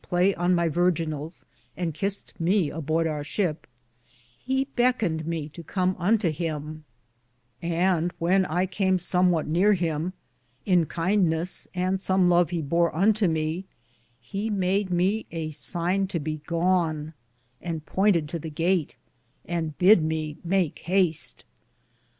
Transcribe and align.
37 0.09 0.09
play 0.09 0.33
on 0.33 0.55
my 0.55 0.67
virginals 0.67 1.45
and 1.77 1.93
kissed 1.93 2.33
me 2.39 2.71
aborde 2.71 3.05
our 3.05 3.21
shipe— 3.23 3.67
he 4.35 4.65
beckened 4.75 5.27
me 5.27 5.47
to 5.47 5.61
com 5.61 5.95
unto 5.99 6.31
him; 6.31 6.85
and 7.61 8.11
when 8.17 8.43
I 8.47 8.65
came 8.65 8.97
som 8.97 9.29
what 9.29 9.45
neare 9.45 9.73
him, 9.73 10.13
in 10.65 10.87
kindnes 10.87 11.67
and 11.75 12.01
som 12.01 12.29
love 12.29 12.49
he 12.49 12.63
bore 12.63 12.91
unto 12.95 13.27
me, 13.27 13.67
made 14.33 14.89
me 14.89 15.27
a 15.29 15.51
sine 15.51 16.07
to 16.07 16.19
be 16.19 16.37
gone; 16.47 17.13
and 17.61 17.85
poynted 17.85 18.27
to 18.29 18.39
the 18.39 18.49
gate, 18.49 18.95
and 19.45 19.77
bid 19.77 20.01
me 20.01 20.37
make 20.43 20.79
haste. 20.79 21.45